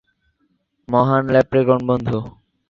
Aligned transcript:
মহান 0.87 1.23
ল্যাপ্রেকন 1.33 1.79
বন্ধু! 1.89 2.17